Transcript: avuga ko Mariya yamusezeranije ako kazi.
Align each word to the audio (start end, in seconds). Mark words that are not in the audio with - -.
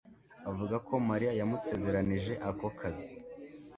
avuga 0.49 0.75
ko 0.87 0.93
Mariya 1.09 1.31
yamusezeranije 1.39 2.33
ako 2.49 2.67
kazi. 2.79 3.09